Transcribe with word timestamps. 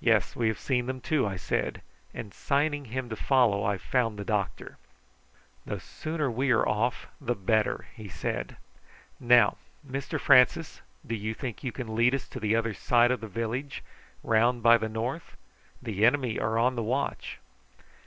"Yes, 0.00 0.34
we 0.34 0.48
have 0.48 0.58
seen 0.58 0.86
them 0.86 0.98
too," 0.98 1.26
I 1.26 1.36
said; 1.36 1.82
and 2.14 2.32
signing 2.32 2.84
to 2.84 2.88
him 2.88 3.10
to 3.10 3.16
follow, 3.16 3.64
I 3.64 3.76
found 3.76 4.18
the 4.18 4.24
doctor. 4.24 4.78
"The 5.66 5.78
sooner 5.78 6.30
we 6.30 6.50
are 6.52 6.66
off 6.66 7.06
the 7.20 7.34
better!" 7.34 7.86
he 7.94 8.08
said. 8.08 8.56
"Now, 9.20 9.58
Mr 9.86 10.18
Francis, 10.18 10.80
do 11.06 11.14
you 11.14 11.34
think 11.34 11.62
you 11.62 11.72
can 11.72 11.94
lead 11.94 12.14
us 12.14 12.30
to 12.30 12.40
the 12.40 12.56
other 12.56 12.72
side 12.72 13.10
of 13.10 13.20
the 13.20 13.28
village, 13.28 13.84
round 14.22 14.62
by 14.62 14.78
the 14.78 14.88
north? 14.88 15.36
the 15.82 16.06
enemy 16.06 16.38
are 16.38 16.58
on 16.58 16.74
the 16.74 16.82
watch." 16.82 17.38